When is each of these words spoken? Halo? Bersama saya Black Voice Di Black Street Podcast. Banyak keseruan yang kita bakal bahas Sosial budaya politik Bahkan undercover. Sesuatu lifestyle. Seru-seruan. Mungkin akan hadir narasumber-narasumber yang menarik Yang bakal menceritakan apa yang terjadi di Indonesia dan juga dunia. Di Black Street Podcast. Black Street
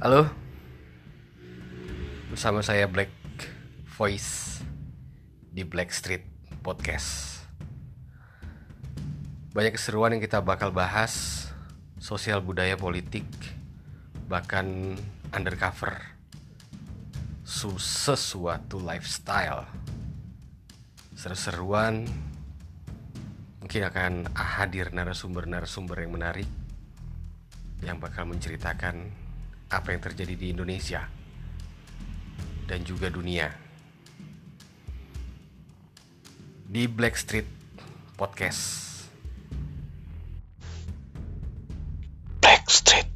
Halo? 0.00 0.24
Bersama 2.32 2.64
saya 2.64 2.88
Black 2.88 3.12
Voice 4.00 4.64
Di 5.52 5.60
Black 5.60 5.92
Street 5.92 6.24
Podcast. 6.64 7.44
Banyak 9.52 9.76
keseruan 9.76 10.16
yang 10.16 10.24
kita 10.24 10.40
bakal 10.40 10.72
bahas 10.72 11.44
Sosial 12.00 12.40
budaya 12.40 12.80
politik 12.80 13.28
Bahkan 14.24 14.96
undercover. 15.36 16.16
Sesuatu 17.44 18.80
lifestyle. 18.80 19.68
Seru-seruan. 21.12 22.08
Mungkin 23.60 23.84
akan 23.84 24.32
hadir 24.32 24.96
narasumber-narasumber 24.96 26.00
yang 26.00 26.16
menarik 26.16 26.48
Yang 27.84 27.96
bakal 28.00 28.24
menceritakan 28.24 29.28
apa 29.70 29.94
yang 29.94 30.02
terjadi 30.02 30.34
di 30.34 30.46
Indonesia 30.50 31.06
dan 32.66 32.82
juga 32.82 33.06
dunia. 33.10 33.50
Di 36.70 36.86
Black 36.86 37.18
Street 37.18 37.46
Podcast. 38.14 39.02
Black 42.38 42.66
Street 42.70 43.10